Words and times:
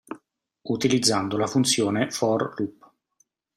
Utilizzando 0.69 1.37
la 1.37 1.45
funzione 1.45 2.09
For 2.09 2.55
Loop. 2.57 2.91